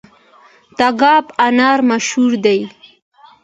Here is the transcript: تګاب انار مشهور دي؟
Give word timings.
تګاب 0.77 1.25
انار 1.45 1.79
مشهور 1.89 2.31
دي؟ 2.43 2.59